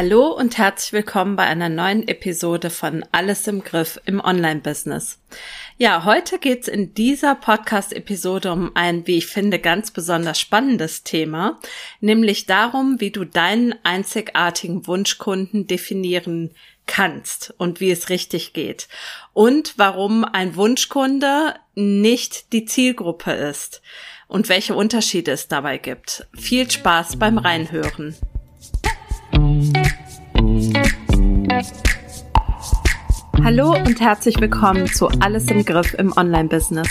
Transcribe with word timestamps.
Hallo 0.00 0.28
und 0.28 0.58
herzlich 0.58 0.92
willkommen 0.92 1.34
bei 1.34 1.42
einer 1.42 1.68
neuen 1.68 2.06
Episode 2.06 2.70
von 2.70 3.04
Alles 3.10 3.48
im 3.48 3.64
Griff 3.64 4.00
im 4.04 4.20
Online-Business. 4.20 5.18
Ja, 5.76 6.04
heute 6.04 6.38
geht's 6.38 6.68
in 6.68 6.94
dieser 6.94 7.34
Podcast-Episode 7.34 8.52
um 8.52 8.70
ein, 8.76 9.08
wie 9.08 9.18
ich 9.18 9.26
finde, 9.26 9.58
ganz 9.58 9.90
besonders 9.90 10.38
spannendes 10.38 11.02
Thema, 11.02 11.58
nämlich 11.98 12.46
darum, 12.46 13.00
wie 13.00 13.10
du 13.10 13.24
deinen 13.24 13.74
einzigartigen 13.82 14.86
Wunschkunden 14.86 15.66
definieren 15.66 16.54
kannst 16.86 17.52
und 17.58 17.80
wie 17.80 17.90
es 17.90 18.08
richtig 18.08 18.52
geht 18.52 18.86
und 19.32 19.74
warum 19.78 20.24
ein 20.24 20.54
Wunschkunde 20.54 21.56
nicht 21.74 22.52
die 22.52 22.66
Zielgruppe 22.66 23.32
ist 23.32 23.82
und 24.28 24.48
welche 24.48 24.76
Unterschiede 24.76 25.32
es 25.32 25.48
dabei 25.48 25.76
gibt. 25.76 26.28
Viel 26.38 26.70
Spaß 26.70 27.16
beim 27.16 27.36
Reinhören. 27.36 28.14
Hallo 33.44 33.74
und 33.74 34.00
herzlich 34.00 34.40
willkommen 34.40 34.86
zu 34.86 35.08
Alles 35.20 35.46
im 35.46 35.64
Griff 35.64 35.94
im 35.94 36.12
Online-Business. 36.16 36.88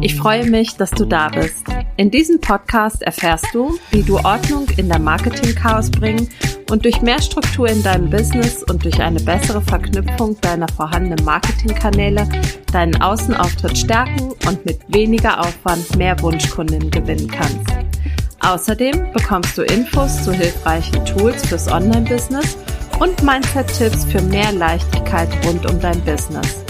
Ich 0.00 0.14
freue 0.16 0.48
mich, 0.48 0.76
dass 0.76 0.90
du 0.90 1.04
da 1.04 1.28
bist. 1.28 1.64
In 1.96 2.10
diesem 2.10 2.40
Podcast 2.40 3.02
erfährst 3.02 3.46
du, 3.52 3.78
wie 3.90 4.02
du 4.02 4.16
Ordnung 4.18 4.68
in 4.76 4.88
der 4.88 4.98
Marketing-Chaos 4.98 5.90
bringen 5.90 6.28
und 6.70 6.84
durch 6.84 7.02
mehr 7.02 7.20
Struktur 7.20 7.68
in 7.68 7.82
deinem 7.82 8.10
Business 8.10 8.62
und 8.62 8.84
durch 8.84 9.00
eine 9.00 9.20
bessere 9.20 9.60
Verknüpfung 9.62 10.40
deiner 10.40 10.68
vorhandenen 10.68 11.24
Marketingkanäle 11.24 12.28
deinen 12.72 13.00
Außenauftritt 13.00 13.78
stärken 13.78 14.32
und 14.46 14.64
mit 14.64 14.80
weniger 14.88 15.40
Aufwand 15.40 15.96
mehr 15.96 16.20
Wunschkunden 16.20 16.90
gewinnen 16.90 17.28
kannst. 17.28 17.70
Außerdem 18.40 19.12
bekommst 19.12 19.56
du 19.58 19.62
Infos 19.62 20.22
zu 20.22 20.32
hilfreichen 20.32 21.04
Tools 21.04 21.46
fürs 21.46 21.70
Online-Business 21.70 22.56
und 23.00 23.22
Mindset-Tipps 23.22 24.04
für 24.06 24.22
mehr 24.22 24.52
Leichtigkeit 24.52 25.28
rund 25.46 25.68
um 25.68 25.78
dein 25.80 26.02
Business. 26.04 26.64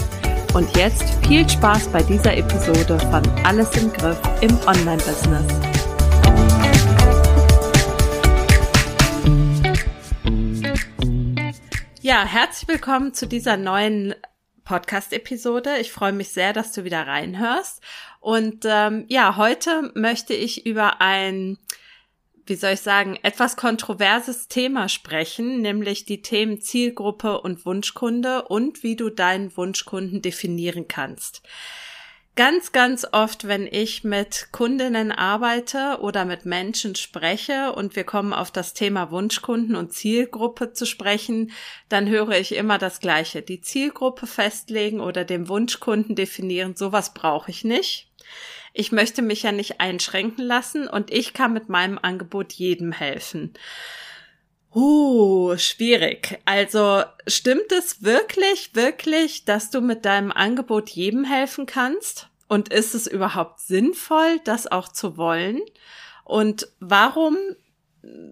Und 0.53 0.75
jetzt 0.75 1.03
viel 1.25 1.47
Spaß 1.47 1.87
bei 1.89 2.03
dieser 2.03 2.35
Episode 2.35 2.99
von 2.99 3.23
Alles 3.45 3.75
im 3.77 3.91
Griff 3.93 4.19
im 4.41 4.57
Online-Business. 4.67 5.45
Ja, 12.01 12.25
herzlich 12.25 12.67
willkommen 12.67 13.13
zu 13.13 13.25
dieser 13.25 13.55
neuen 13.55 14.13
Podcast-Episode. 14.65 15.77
Ich 15.77 15.93
freue 15.93 16.13
mich 16.13 16.29
sehr, 16.29 16.51
dass 16.51 16.73
du 16.73 16.83
wieder 16.83 17.07
reinhörst. 17.07 17.81
Und 18.19 18.65
ähm, 18.65 19.05
ja, 19.07 19.37
heute 19.37 19.91
möchte 19.95 20.33
ich 20.33 20.65
über 20.65 20.99
ein 20.99 21.57
wie 22.47 22.55
soll 22.55 22.73
ich 22.73 22.81
sagen, 22.81 23.17
etwas 23.23 23.57
kontroverses 23.57 24.47
Thema 24.47 24.89
sprechen, 24.89 25.61
nämlich 25.61 26.05
die 26.05 26.21
Themen 26.21 26.61
Zielgruppe 26.61 27.41
und 27.41 27.65
Wunschkunde 27.65 28.43
und 28.43 28.83
wie 28.83 28.95
du 28.95 29.09
deinen 29.09 29.55
Wunschkunden 29.55 30.21
definieren 30.21 30.87
kannst. 30.87 31.41
Ganz, 32.37 32.71
ganz 32.71 33.03
oft, 33.13 33.47
wenn 33.47 33.65
ich 33.65 34.03
mit 34.03 34.49
Kundinnen 34.51 35.11
arbeite 35.11 35.97
oder 36.01 36.23
mit 36.23 36.45
Menschen 36.45 36.93
spreche 36.93 37.73
und 37.73 37.95
wir 37.95 38.03
kommen 38.03 38.31
auf 38.31 38.51
das 38.51 38.75
Thema 38.75 39.09
Wunschkunden 39.09 39.75
und 39.75 39.91
Zielgruppe 39.91 40.71
zu 40.71 40.85
sprechen, 40.85 41.51
dann 41.89 42.07
höre 42.07 42.37
ich 42.37 42.53
immer 42.53 42.77
das 42.77 42.99
Gleiche. 42.99 43.41
Die 43.41 43.61
Zielgruppe 43.61 44.27
festlegen 44.27 44.99
oder 44.99 45.25
den 45.25 45.49
Wunschkunden 45.49 46.15
definieren, 46.15 46.75
sowas 46.75 47.15
brauche 47.15 47.49
ich 47.49 47.63
nicht. 47.63 48.07
Ich 48.73 48.91
möchte 48.91 49.21
mich 49.21 49.43
ja 49.43 49.51
nicht 49.51 49.79
einschränken 49.79 50.43
lassen 50.43 50.87
und 50.87 51.11
ich 51.11 51.33
kann 51.33 51.53
mit 51.53 51.69
meinem 51.69 51.97
Angebot 52.01 52.53
jedem 52.53 52.91
helfen. 52.91 53.53
Uh, 54.73 55.57
schwierig. 55.57 56.39
Also 56.45 57.03
stimmt 57.25 57.71
es 57.71 58.03
wirklich, 58.03 58.75
wirklich, 58.75 59.45
dass 59.45 59.69
du 59.69 59.81
mit 59.81 60.05
deinem 60.05 60.31
Angebot 60.31 60.89
jedem 60.89 61.23
helfen 61.23 61.65
kannst? 61.65 62.29
Und 62.47 62.69
ist 62.69 62.93
es 62.93 63.07
überhaupt 63.07 63.59
sinnvoll, 63.59 64.39
das 64.43 64.67
auch 64.67 64.89
zu 64.89 65.17
wollen? 65.17 65.61
Und 66.23 66.67
warum 66.79 67.37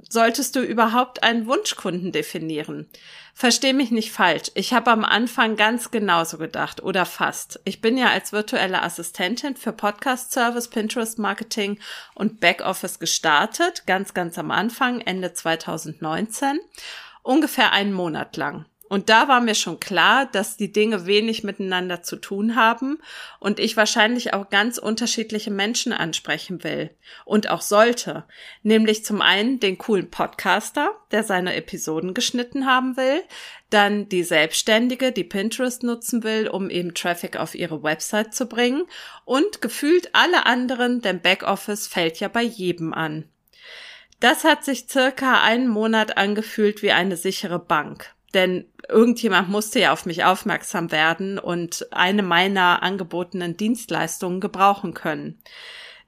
solltest 0.10 0.56
du 0.56 0.62
überhaupt 0.62 1.24
einen 1.24 1.48
Wunschkunden 1.48 2.12
definieren? 2.12 2.88
Versteh 3.34 3.74
mich 3.74 3.92
nicht 3.92 4.12
falsch. 4.12 4.52
Ich 4.56 4.74
habe 4.74 4.92
am 4.92 5.04
Anfang 5.04 5.58
ganz 5.58 5.92
genauso 5.92 6.38
gedacht 6.38 6.82
oder 6.82 7.06
fast. 7.06 7.60
Ich 7.66 7.82
bin 7.82 7.98
ja 7.98 8.10
als 8.10 8.32
virtuelle 8.32 8.82
Assistentin 8.82 9.56
für 9.56 9.74
Podcast 9.74 10.32
Service, 10.32 10.70
Pinterest 10.70 11.20
Marketing 11.20 11.80
und 12.14 12.40
Backoffice 12.40 13.00
gestartet, 13.00 13.84
ganz, 13.88 14.14
ganz 14.14 14.38
am 14.38 14.52
Anfang, 14.52 15.02
Ende 15.02 15.34
2019, 15.34 16.60
ungefähr 17.24 17.74
einen 17.74 17.94
Monat 17.94 18.38
lang. 18.38 18.66
Und 18.88 19.10
da 19.10 19.28
war 19.28 19.42
mir 19.42 19.56
schon 19.56 19.80
klar, 19.80 20.28
dass 20.28 20.58
die 20.58 20.72
Dinge 20.72 21.08
wenig 21.08 21.44
miteinander 21.44 22.04
zu 22.04 22.18
tun 22.18 22.56
haben 22.56 23.00
und 23.40 23.60
ich 23.60 23.78
wahrscheinlich 23.78 24.34
auch 24.34 24.52
ganz 24.52 24.78
unterschiedliche 24.78 25.50
Menschen 25.50 25.92
ansprechen 25.92 26.64
will 26.64 26.92
und 27.26 27.50
auch 27.50 27.62
sollte. 27.62 28.26
Nämlich 28.62 29.04
zum 29.04 29.22
einen 29.22 29.60
den 29.60 29.80
coolen 29.80 30.12
Podcaster, 30.12 30.92
der 31.12 31.24
seine 31.24 31.56
Episoden 31.56 32.14
geschnitten 32.14 32.68
haben 32.68 32.96
will, 32.96 33.24
dann 33.72 34.08
die 34.08 34.24
Selbstständige, 34.24 35.12
die 35.12 35.24
Pinterest 35.24 35.82
nutzen 35.82 36.24
will, 36.24 36.48
um 36.48 36.70
eben 36.70 36.94
Traffic 36.94 37.38
auf 37.38 37.56
ihre 37.56 37.82
Website 37.82 38.36
zu 38.36 38.46
bringen 38.46 38.86
und 39.26 39.64
gefühlt 39.64 40.14
alle 40.14 40.46
anderen, 40.46 41.02
denn 41.02 41.22
Backoffice 41.22 41.88
fällt 41.88 42.20
ja 42.20 42.28
bei 42.28 42.44
jedem 42.44 42.94
an. 42.94 43.28
Das 44.20 44.44
hat 44.44 44.64
sich 44.64 44.86
circa 44.88 45.42
einen 45.42 45.68
Monat 45.68 46.18
angefühlt 46.18 46.84
wie 46.84 46.92
eine 46.92 47.18
sichere 47.18 47.60
Bank 47.60 48.15
denn 48.36 48.66
irgendjemand 48.88 49.50
musste 49.50 49.80
ja 49.80 49.94
auf 49.94 50.06
mich 50.06 50.24
aufmerksam 50.24 50.92
werden 50.92 51.40
und 51.40 51.88
eine 51.92 52.22
meiner 52.22 52.84
angebotenen 52.84 53.58
Dienstleistungen 53.58 54.42
gebrauchen 54.42 54.94
können. 54.94 55.40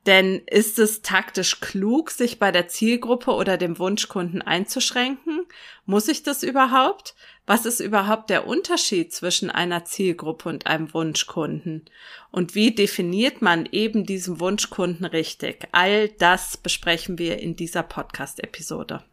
Denn 0.05 0.41
ist 0.45 0.79
es 0.79 1.01
taktisch 1.01 1.59
klug, 1.59 2.11
sich 2.11 2.39
bei 2.39 2.53
der 2.53 2.69
Zielgruppe 2.69 3.31
oder 3.31 3.57
dem 3.57 3.77
Wunschkunden 3.77 4.41
einzuschränken? 4.41 5.45
Muss 5.85 6.07
ich 6.07 6.23
das 6.23 6.43
überhaupt? 6.43 7.13
Was 7.45 7.65
ist 7.65 7.81
überhaupt 7.81 8.29
der 8.29 8.47
Unterschied 8.47 9.13
zwischen 9.13 9.49
einer 9.49 9.83
Zielgruppe 9.83 10.47
und 10.47 10.65
einem 10.65 10.93
Wunschkunden? 10.93 11.83
Und 12.31 12.55
wie 12.55 12.73
definiert 12.73 13.41
man 13.41 13.67
eben 13.69 14.05
diesen 14.05 14.39
Wunschkunden 14.39 15.05
richtig? 15.05 15.67
All 15.73 16.07
das 16.07 16.55
besprechen 16.55 17.17
wir 17.17 17.39
in 17.39 17.57
dieser 17.57 17.83
Podcast-Episode. 17.83 19.03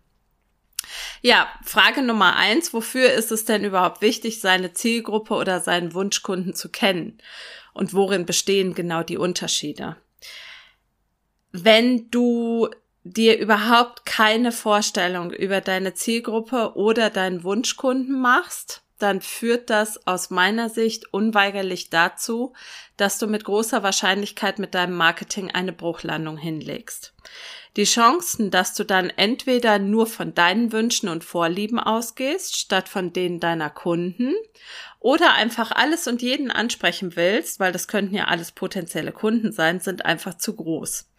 Ja, 1.22 1.48
Frage 1.64 2.02
Nummer 2.02 2.36
eins. 2.36 2.72
Wofür 2.72 3.12
ist 3.12 3.32
es 3.32 3.44
denn 3.44 3.64
überhaupt 3.64 4.02
wichtig, 4.02 4.40
seine 4.40 4.72
Zielgruppe 4.72 5.34
oder 5.34 5.60
seinen 5.60 5.94
Wunschkunden 5.94 6.54
zu 6.54 6.68
kennen? 6.68 7.18
Und 7.72 7.94
worin 7.94 8.26
bestehen 8.26 8.74
genau 8.74 9.02
die 9.02 9.18
Unterschiede? 9.18 9.96
Wenn 11.52 12.10
du 12.10 12.68
dir 13.04 13.38
überhaupt 13.38 14.06
keine 14.06 14.50
Vorstellung 14.52 15.30
über 15.30 15.60
deine 15.60 15.94
Zielgruppe 15.94 16.72
oder 16.74 17.10
deinen 17.10 17.44
Wunschkunden 17.44 18.20
machst, 18.20 18.82
dann 18.98 19.20
führt 19.20 19.70
das 19.70 20.06
aus 20.06 20.30
meiner 20.30 20.68
Sicht 20.70 21.12
unweigerlich 21.12 21.90
dazu, 21.90 22.54
dass 22.96 23.18
du 23.18 23.26
mit 23.26 23.44
großer 23.44 23.82
Wahrscheinlichkeit 23.82 24.58
mit 24.58 24.74
deinem 24.74 24.96
Marketing 24.96 25.50
eine 25.50 25.72
Bruchlandung 25.72 26.36
hinlegst. 26.36 27.13
Die 27.76 27.84
Chancen, 27.84 28.50
dass 28.50 28.74
du 28.74 28.84
dann 28.84 29.10
entweder 29.10 29.78
nur 29.78 30.06
von 30.06 30.34
deinen 30.34 30.72
Wünschen 30.72 31.08
und 31.08 31.24
Vorlieben 31.24 31.80
ausgehst, 31.80 32.56
statt 32.56 32.88
von 32.88 33.12
denen 33.12 33.40
deiner 33.40 33.70
Kunden, 33.70 34.34
oder 35.00 35.34
einfach 35.34 35.70
alles 35.70 36.06
und 36.06 36.22
jeden 36.22 36.50
ansprechen 36.50 37.16
willst, 37.16 37.60
weil 37.60 37.72
das 37.72 37.88
könnten 37.88 38.14
ja 38.14 38.24
alles 38.24 38.52
potenzielle 38.52 39.12
Kunden 39.12 39.52
sein, 39.52 39.80
sind 39.80 40.06
einfach 40.06 40.38
zu 40.38 40.54
groß. 40.56 41.10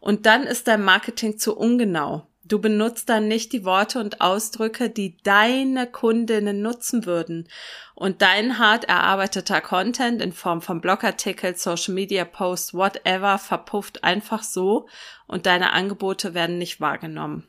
Und 0.00 0.26
dann 0.26 0.42
ist 0.42 0.68
dein 0.68 0.82
Marketing 0.82 1.38
zu 1.38 1.56
ungenau. 1.56 2.26
Du 2.50 2.58
benutzt 2.58 3.08
dann 3.08 3.28
nicht 3.28 3.52
die 3.52 3.64
Worte 3.64 4.00
und 4.00 4.20
Ausdrücke, 4.20 4.90
die 4.90 5.16
deine 5.22 5.86
Kundinnen 5.86 6.60
nutzen 6.60 7.06
würden. 7.06 7.48
Und 7.94 8.22
dein 8.22 8.58
hart 8.58 8.86
erarbeiteter 8.86 9.60
Content 9.60 10.20
in 10.20 10.32
Form 10.32 10.60
von 10.60 10.80
Blogartikel, 10.80 11.54
Social 11.54 11.94
Media 11.94 12.24
Posts, 12.24 12.74
whatever, 12.74 13.38
verpufft 13.38 14.02
einfach 14.02 14.42
so 14.42 14.88
und 15.28 15.46
deine 15.46 15.72
Angebote 15.72 16.34
werden 16.34 16.58
nicht 16.58 16.80
wahrgenommen. 16.80 17.46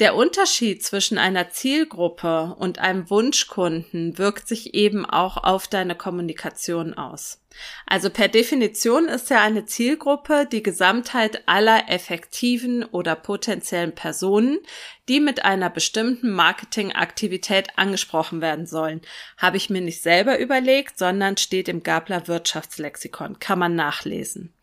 Der 0.00 0.16
Unterschied 0.16 0.82
zwischen 0.82 1.18
einer 1.18 1.50
Zielgruppe 1.50 2.56
und 2.58 2.78
einem 2.78 3.10
Wunschkunden 3.10 4.16
wirkt 4.16 4.48
sich 4.48 4.74
eben 4.74 5.04
auch 5.04 5.36
auf 5.36 5.68
deine 5.68 5.94
Kommunikation 5.94 6.94
aus. 6.94 7.42
Also 7.86 8.08
per 8.08 8.28
Definition 8.28 9.06
ist 9.06 9.28
ja 9.28 9.42
eine 9.42 9.66
Zielgruppe 9.66 10.48
die 10.50 10.62
Gesamtheit 10.62 11.46
aller 11.46 11.90
effektiven 11.90 12.84
oder 12.84 13.14
potenziellen 13.14 13.94
Personen, 13.94 14.58
die 15.08 15.20
mit 15.20 15.44
einer 15.44 15.68
bestimmten 15.68 16.30
Marketingaktivität 16.30 17.76
angesprochen 17.76 18.40
werden 18.40 18.66
sollen. 18.66 19.02
Habe 19.36 19.58
ich 19.58 19.68
mir 19.68 19.82
nicht 19.82 20.02
selber 20.02 20.38
überlegt, 20.38 20.98
sondern 20.98 21.36
steht 21.36 21.68
im 21.68 21.82
Gabler 21.82 22.28
Wirtschaftslexikon, 22.28 23.38
kann 23.38 23.58
man 23.58 23.74
nachlesen. 23.74 24.54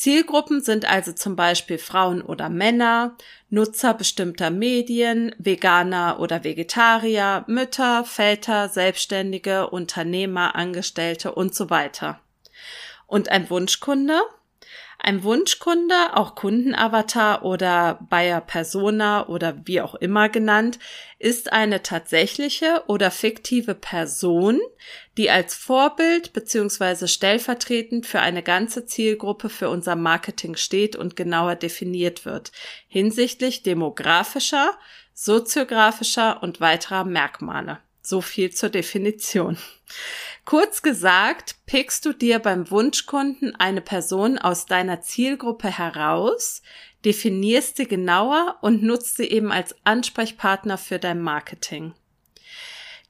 Zielgruppen 0.00 0.62
sind 0.62 0.86
also 0.86 1.12
zum 1.12 1.36
Beispiel 1.36 1.76
Frauen 1.76 2.22
oder 2.22 2.48
Männer, 2.48 3.18
Nutzer 3.50 3.92
bestimmter 3.92 4.48
Medien, 4.48 5.34
Veganer 5.36 6.20
oder 6.20 6.42
Vegetarier, 6.42 7.44
Mütter, 7.46 8.06
Väter, 8.06 8.70
Selbstständige, 8.70 9.68
Unternehmer, 9.68 10.54
Angestellte 10.54 11.34
und 11.34 11.54
so 11.54 11.68
weiter. 11.68 12.18
Und 13.06 13.28
ein 13.28 13.50
Wunschkunde? 13.50 14.18
Ein 15.02 15.22
Wunschkunde, 15.22 16.14
auch 16.14 16.34
Kundenavatar 16.34 17.42
oder 17.42 17.98
Buyer 18.10 18.42
Persona 18.42 19.26
oder 19.28 19.56
wie 19.64 19.80
auch 19.80 19.94
immer 19.94 20.28
genannt, 20.28 20.78
ist 21.18 21.54
eine 21.54 21.82
tatsächliche 21.82 22.82
oder 22.86 23.10
fiktive 23.10 23.74
Person, 23.74 24.60
die 25.16 25.30
als 25.30 25.54
Vorbild 25.54 26.34
beziehungsweise 26.34 27.08
stellvertretend 27.08 28.06
für 28.06 28.20
eine 28.20 28.42
ganze 28.42 28.84
Zielgruppe 28.84 29.48
für 29.48 29.70
unser 29.70 29.96
Marketing 29.96 30.56
steht 30.56 30.96
und 30.96 31.16
genauer 31.16 31.54
definiert 31.56 32.26
wird, 32.26 32.52
hinsichtlich 32.86 33.62
demografischer, 33.62 34.76
soziografischer 35.14 36.42
und 36.42 36.60
weiterer 36.60 37.04
Merkmale. 37.04 37.78
So 38.02 38.20
viel 38.20 38.50
zur 38.50 38.68
Definition. 38.68 39.56
Kurz 40.44 40.82
gesagt, 40.82 41.56
pickst 41.66 42.04
du 42.04 42.12
dir 42.12 42.38
beim 42.38 42.70
Wunschkunden 42.70 43.54
eine 43.56 43.80
Person 43.80 44.38
aus 44.38 44.66
deiner 44.66 45.00
Zielgruppe 45.00 45.68
heraus, 45.68 46.62
definierst 47.04 47.76
sie 47.76 47.86
genauer 47.86 48.58
und 48.60 48.82
nutzt 48.82 49.16
sie 49.16 49.26
eben 49.26 49.52
als 49.52 49.74
Ansprechpartner 49.84 50.78
für 50.78 50.98
dein 50.98 51.20
Marketing. 51.20 51.94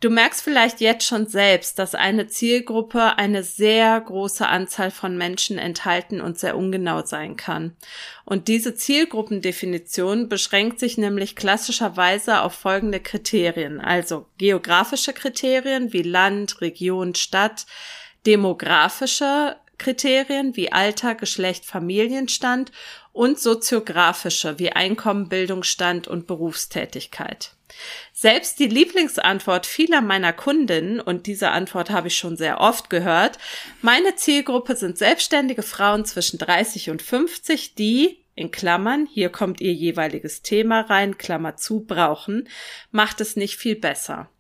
Du 0.01 0.09
merkst 0.09 0.41
vielleicht 0.41 0.81
jetzt 0.81 1.07
schon 1.07 1.27
selbst, 1.27 1.79
dass 1.79 1.95
eine 1.95 2.27
Zielgruppe 2.27 3.19
eine 3.19 3.43
sehr 3.43 4.01
große 4.01 4.47
Anzahl 4.47 4.91
von 4.91 5.19
Menschen 5.19 5.59
enthalten 5.59 6.23
und 6.23 6.39
sehr 6.39 6.57
ungenau 6.57 7.05
sein 7.05 7.37
kann. 7.37 7.77
Und 8.25 8.49
diese 8.49 8.75
Zielgruppendefinition 8.75 10.31
beschränkt 10.31 10.81
sich 10.81 10.97
nämlich 10.97 11.37
klassischerweise 11.37 12.41
auf 12.41 12.55
folgende 12.55 13.01
Kriterien, 13.01 13.79
also 13.79 14.25
geografische 14.39 15.13
Kriterien 15.13 15.93
wie 15.93 16.03
Land, 16.03 16.63
Region, 16.63 17.15
Stadt, 17.15 17.67
demografische 18.25 19.57
Kriterien 19.77 20.57
wie 20.57 20.73
Alter, 20.73 21.15
Geschlecht, 21.15 21.67
Familienstand 21.67 22.73
und 23.13 23.39
soziografische 23.39 24.59
wie 24.59 24.73
Einkommen, 24.73 25.29
Bildungsstand 25.29 26.09
und 26.09 26.27
Berufstätigkeit. 26.27 27.53
Selbst 28.13 28.59
die 28.59 28.67
Lieblingsantwort 28.67 29.67
vieler 29.67 30.01
meiner 30.01 30.33
Kundinnen, 30.33 31.01
und 31.01 31.27
diese 31.27 31.51
Antwort 31.51 31.91
habe 31.91 32.09
ich 32.09 32.17
schon 32.17 32.37
sehr 32.37 32.61
oft 32.61 32.91
gehört, 32.91 33.39
meine 33.83 34.17
Zielgruppe 34.17 34.77
sind 34.77 34.99
selbstständige 34.99 35.63
Frauen 35.63 36.05
zwischen 36.05 36.39
30 36.39 36.91
und 36.91 37.03
50, 37.03 37.75
die 37.75 38.19
in 38.35 38.51
Klammern, 38.51 39.07
hier 39.07 39.29
kommt 39.29 39.61
ihr 39.61 39.73
jeweiliges 39.73 40.43
Thema 40.43 40.81
rein, 40.83 41.19
Klammer 41.19 41.57
zu, 41.57 41.81
brauchen, 41.81 42.49
macht 42.91 43.21
es 43.21 43.37
nicht 43.37 43.57
viel 43.57 43.77
besser. 43.77 44.31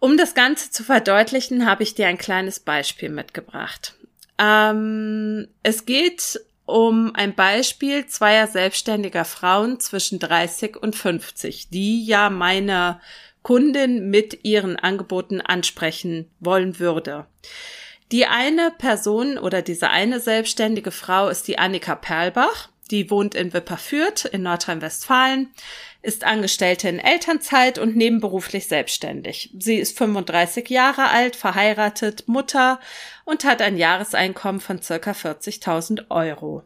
Um 0.00 0.16
das 0.16 0.34
Ganze 0.34 0.70
zu 0.70 0.84
verdeutlichen, 0.84 1.66
habe 1.66 1.82
ich 1.82 1.94
dir 1.94 2.06
ein 2.06 2.18
kleines 2.18 2.60
Beispiel 2.60 3.08
mitgebracht. 3.08 3.94
Ähm, 4.38 5.48
es 5.62 5.84
geht 5.86 6.40
um 6.68 7.14
ein 7.14 7.34
Beispiel 7.34 8.06
zweier 8.06 8.46
selbstständiger 8.46 9.24
Frauen 9.24 9.80
zwischen 9.80 10.18
30 10.18 10.76
und 10.76 10.94
50, 10.94 11.70
die 11.70 12.04
ja 12.04 12.28
meine 12.28 13.00
Kundin 13.42 14.10
mit 14.10 14.44
ihren 14.44 14.76
Angeboten 14.76 15.40
ansprechen 15.40 16.30
wollen 16.40 16.78
würde. 16.78 17.24
Die 18.12 18.26
eine 18.26 18.70
Person 18.76 19.38
oder 19.38 19.62
diese 19.62 19.88
eine 19.88 20.20
selbstständige 20.20 20.90
Frau 20.90 21.28
ist 21.28 21.48
die 21.48 21.58
Annika 21.58 21.94
Perlbach. 21.94 22.68
Die 22.90 23.10
wohnt 23.10 23.34
in 23.34 23.52
Wipperfürth 23.52 24.24
in 24.24 24.42
Nordrhein-Westfalen, 24.42 25.52
ist 26.00 26.24
Angestellte 26.24 26.88
in 26.88 26.98
Elternzeit 26.98 27.78
und 27.78 27.96
nebenberuflich 27.96 28.66
selbstständig. 28.66 29.50
Sie 29.58 29.76
ist 29.76 29.98
35 29.98 30.70
Jahre 30.70 31.08
alt, 31.08 31.36
verheiratet, 31.36 32.28
Mutter 32.28 32.80
und 33.24 33.44
hat 33.44 33.60
ein 33.60 33.76
Jahreseinkommen 33.76 34.60
von 34.60 34.80
circa 34.80 35.10
40.000 35.10 36.10
Euro. 36.10 36.62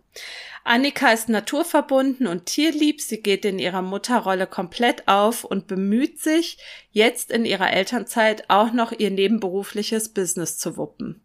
Annika 0.65 1.13
ist 1.13 1.29
naturverbunden 1.29 2.29
und 2.29 2.47
tierlieb. 2.47 3.01
Sie 3.01 3.21
geht 3.21 3.45
in 3.45 3.59
ihrer 3.59 3.83
Mutterrolle 3.83 4.47
komplett 4.47 5.09
auf 5.09 5.43
und 5.43 5.67
bemüht 5.67 6.21
sich, 6.21 6.59
jetzt 6.93 7.33
in 7.33 7.45
ihrer 7.45 7.73
Elternzeit 7.73 8.49
auch 8.49 8.73
noch 8.73 8.93
ihr 8.93 9.11
nebenberufliches 9.11 10.11
Business 10.11 10.59
zu 10.59 10.77
wuppen. 10.77 11.21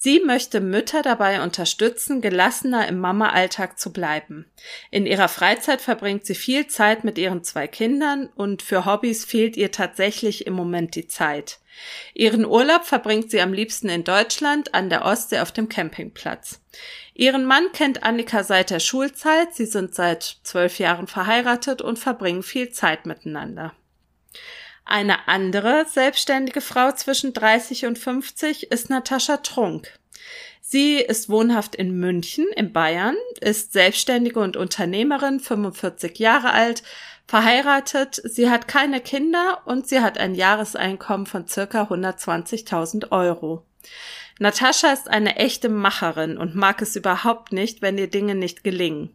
Sie 0.00 0.20
möchte 0.20 0.60
Mütter 0.60 1.02
dabei 1.02 1.42
unterstützen, 1.42 2.20
gelassener 2.20 2.86
im 2.86 3.00
Mama-Alltag 3.00 3.80
zu 3.80 3.92
bleiben. 3.92 4.48
In 4.92 5.06
ihrer 5.06 5.26
Freizeit 5.26 5.80
verbringt 5.80 6.24
sie 6.24 6.36
viel 6.36 6.68
Zeit 6.68 7.02
mit 7.02 7.18
ihren 7.18 7.42
zwei 7.42 7.66
Kindern 7.66 8.28
und 8.36 8.62
für 8.62 8.84
Hobbys 8.84 9.24
fehlt 9.24 9.56
ihr 9.56 9.72
tatsächlich 9.72 10.46
im 10.46 10.54
Moment 10.54 10.94
die 10.94 11.08
Zeit. 11.08 11.58
Ihren 12.14 12.46
Urlaub 12.46 12.84
verbringt 12.84 13.32
sie 13.32 13.40
am 13.40 13.52
liebsten 13.52 13.88
in 13.88 14.04
Deutschland 14.04 14.72
an 14.72 14.88
der 14.88 15.04
Ostsee 15.04 15.40
auf 15.40 15.50
dem 15.50 15.68
Campingplatz. 15.68 16.60
Ihren 17.14 17.44
Mann 17.44 17.72
kennt 17.72 18.04
Annika 18.04 18.44
seit 18.44 18.70
der 18.70 18.80
Schulzeit, 18.80 19.52
sie 19.52 19.66
sind 19.66 19.96
seit 19.96 20.38
zwölf 20.44 20.78
Jahren 20.78 21.08
verheiratet 21.08 21.82
und 21.82 21.98
verbringen 21.98 22.44
viel 22.44 22.70
Zeit 22.70 23.04
miteinander. 23.04 23.74
Eine 24.90 25.28
andere 25.28 25.84
selbstständige 25.86 26.62
Frau 26.62 26.92
zwischen 26.92 27.34
30 27.34 27.84
und 27.84 27.98
50 27.98 28.72
ist 28.72 28.88
Natascha 28.88 29.36
Trunk. 29.36 29.92
Sie 30.62 30.96
ist 30.96 31.28
wohnhaft 31.28 31.74
in 31.74 32.00
München 32.00 32.46
in 32.56 32.72
Bayern, 32.72 33.14
ist 33.42 33.74
Selbstständige 33.74 34.40
und 34.40 34.56
Unternehmerin, 34.56 35.40
45 35.40 36.18
Jahre 36.18 36.54
alt, 36.54 36.82
verheiratet, 37.26 38.22
sie 38.24 38.48
hat 38.48 38.66
keine 38.66 39.02
Kinder 39.02 39.60
und 39.66 39.86
sie 39.86 40.00
hat 40.00 40.16
ein 40.16 40.34
Jahreseinkommen 40.34 41.26
von 41.26 41.46
circa 41.46 41.82
120.000 41.82 43.12
Euro. 43.12 43.66
Natascha 44.38 44.90
ist 44.90 45.10
eine 45.10 45.36
echte 45.36 45.68
Macherin 45.68 46.38
und 46.38 46.54
mag 46.54 46.80
es 46.80 46.96
überhaupt 46.96 47.52
nicht, 47.52 47.82
wenn 47.82 47.98
ihr 47.98 48.08
Dinge 48.08 48.34
nicht 48.34 48.64
gelingen. 48.64 49.10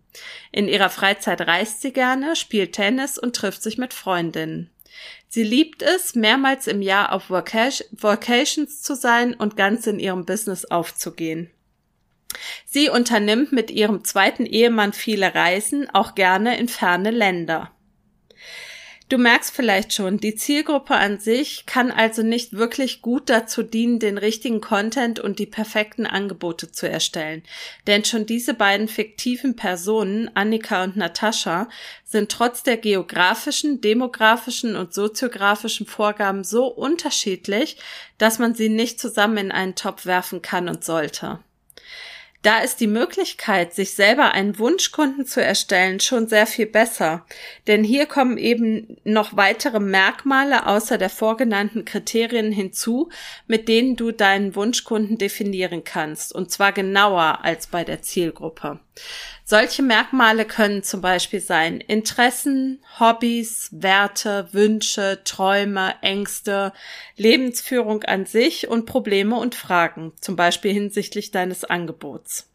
In 0.51 0.67
ihrer 0.67 0.91
Freizeit 0.91 1.41
reist 1.41 1.81
sie 1.81 1.93
gerne, 1.93 2.35
spielt 2.35 2.73
Tennis 2.73 3.17
und 3.17 3.35
trifft 3.35 3.63
sich 3.63 3.79
mit 3.79 3.95
Freundinnen. 3.95 4.69
Sie 5.27 5.43
liebt 5.43 5.81
es, 5.81 6.15
mehrmals 6.15 6.67
im 6.67 6.81
Jahr 6.81 7.11
auf 7.11 7.29
Vacations 7.29 8.81
zu 8.81 8.95
sein 8.95 9.33
und 9.33 9.57
ganz 9.57 9.87
in 9.87 9.99
ihrem 9.99 10.25
Business 10.25 10.65
aufzugehen. 10.65 11.49
Sie 12.65 12.89
unternimmt 12.89 13.51
mit 13.51 13.71
ihrem 13.71 14.03
zweiten 14.03 14.45
Ehemann 14.45 14.93
viele 14.93 15.35
Reisen, 15.35 15.89
auch 15.89 16.15
gerne 16.15 16.57
in 16.57 16.67
ferne 16.67 17.11
Länder. 17.11 17.72
Du 19.09 19.17
merkst 19.17 19.53
vielleicht 19.53 19.93
schon, 19.93 20.17
die 20.17 20.35
Zielgruppe 20.35 20.95
an 20.95 21.19
sich 21.19 21.65
kann 21.65 21.91
also 21.91 22.23
nicht 22.23 22.53
wirklich 22.53 23.01
gut 23.01 23.29
dazu 23.29 23.61
dienen, 23.61 23.99
den 23.99 24.17
richtigen 24.17 24.61
Content 24.61 25.19
und 25.19 25.39
die 25.39 25.45
perfekten 25.45 26.05
Angebote 26.05 26.71
zu 26.71 26.89
erstellen. 26.89 27.43
Denn 27.85 28.05
schon 28.05 28.25
diese 28.25 28.53
beiden 28.53 28.87
fiktiven 28.87 29.55
Personen, 29.55 30.31
Annika 30.35 30.83
und 30.83 30.95
Natascha, 30.95 31.67
sind 32.05 32.31
trotz 32.31 32.63
der 32.63 32.77
geografischen, 32.77 33.81
demografischen 33.81 34.75
und 34.75 34.93
soziografischen 34.93 35.85
Vorgaben 35.85 36.43
so 36.43 36.67
unterschiedlich, 36.67 37.77
dass 38.17 38.39
man 38.39 38.55
sie 38.55 38.69
nicht 38.69 38.99
zusammen 38.99 39.37
in 39.37 39.51
einen 39.51 39.75
Topf 39.75 40.05
werfen 40.05 40.41
kann 40.41 40.69
und 40.69 40.83
sollte. 40.83 41.39
Da 42.43 42.59
ist 42.59 42.81
die 42.81 42.87
Möglichkeit, 42.87 43.73
sich 43.73 43.93
selber 43.93 44.33
einen 44.33 44.59
Wunschkunden 44.59 45.25
zu 45.25 45.41
erstellen, 45.41 46.01
schon 46.01 46.27
sehr 46.27 46.45
viel 46.45 46.65
besser. 46.65 47.25
Denn 47.67 47.85
hier 47.85 48.05
kommen 48.05 48.37
eben 48.37 48.97
noch 49.05 49.37
weitere 49.37 49.79
Merkmale 49.79 50.67
außer 50.67 50.97
der 50.97 51.09
vorgenannten 51.09 51.85
Kriterien 51.85 52.51
hinzu, 52.51 53.09
mit 53.47 53.69
denen 53.69 53.95
du 53.95 54.11
deinen 54.11 54.57
Wunschkunden 54.57 55.17
definieren 55.17 55.85
kannst. 55.85 56.35
Und 56.35 56.51
zwar 56.51 56.73
genauer 56.73 57.39
als 57.43 57.67
bei 57.67 57.85
der 57.85 58.01
Zielgruppe. 58.01 58.79
Solche 59.45 59.81
Merkmale 59.81 60.45
können 60.45 60.83
zum 60.83 61.01
Beispiel 61.01 61.41
sein 61.41 61.81
Interessen, 61.81 62.83
Hobbys, 62.99 63.69
Werte, 63.71 64.47
Wünsche, 64.51 65.21
Träume, 65.25 65.95
Ängste, 66.01 66.71
Lebensführung 67.17 68.03
an 68.03 68.25
sich 68.25 68.67
und 68.67 68.85
Probleme 68.85 69.35
und 69.35 69.55
Fragen, 69.55 70.13
zum 70.21 70.35
Beispiel 70.35 70.71
hinsichtlich 70.71 71.31
deines 71.31 71.65
Angebots. 71.65 72.49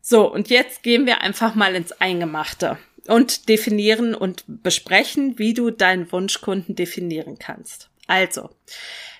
So, 0.00 0.30
und 0.30 0.50
jetzt 0.50 0.82
gehen 0.82 1.06
wir 1.06 1.22
einfach 1.22 1.54
mal 1.54 1.74
ins 1.74 1.92
Eingemachte 1.92 2.78
und 3.06 3.48
definieren 3.48 4.14
und 4.14 4.44
besprechen, 4.46 5.38
wie 5.38 5.54
du 5.54 5.70
deinen 5.70 6.10
Wunschkunden 6.12 6.74
definieren 6.76 7.38
kannst. 7.38 7.88
Also, 8.06 8.50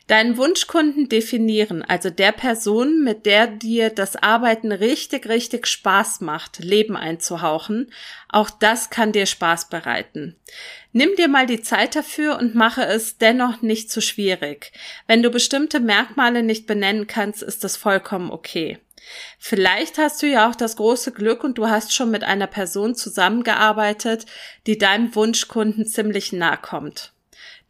Deinen 0.07 0.37
Wunschkunden 0.37 1.09
definieren, 1.09 1.83
also 1.83 2.11
der 2.11 2.33
Person, 2.33 3.03
mit 3.03 3.25
der 3.25 3.47
dir 3.47 3.89
das 3.89 4.17
Arbeiten 4.17 4.71
richtig, 4.71 5.27
richtig 5.31 5.67
Spaß 5.67 6.21
macht, 6.21 6.59
Leben 6.59 6.95
einzuhauchen, 6.95 7.91
auch 8.29 8.51
das 8.51 8.91
kann 8.91 9.13
dir 9.13 9.25
Spaß 9.25 9.71
bereiten. 9.71 10.37
Nimm 10.93 11.17
dir 11.17 11.29
mal 11.29 11.47
die 11.47 11.63
Zeit 11.63 11.97
dafür 11.97 12.39
und 12.39 12.55
mache 12.55 12.85
es 12.85 13.17
dennoch 13.17 13.63
nicht 13.63 13.91
zu 13.91 14.03
schwierig. 14.03 14.73
Wenn 15.07 15.23
du 15.23 15.31
bestimmte 15.31 15.81
Merkmale 15.81 16.43
nicht 16.43 16.67
benennen 16.67 17.07
kannst, 17.07 17.43
ist 17.43 17.65
das 17.65 17.79
vollkommen 17.79 18.31
okay. 18.31 18.79
Vielleicht 19.39 19.97
hast 19.97 20.23
du 20.23 20.27
ja 20.27 20.51
auch 20.51 20.55
das 20.55 20.77
große 20.77 21.13
Glück 21.13 21.45
und 21.45 21.57
du 21.57 21.69
hast 21.69 21.95
schon 21.95 22.11
mit 22.11 22.25
einer 22.25 22.47
Person 22.47 22.95
zusammengearbeitet, 22.95 24.27
die 24.67 24.77
deinem 24.77 25.15
Wunschkunden 25.15 25.87
ziemlich 25.87 26.35
nahe 26.35 26.59
kommt 26.59 27.14